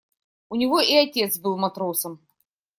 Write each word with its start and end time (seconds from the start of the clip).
У 0.49 0.55
него 0.55 0.79
и 0.79 0.95
отец 0.95 1.37
был 1.37 1.59
матросом. 1.59 2.25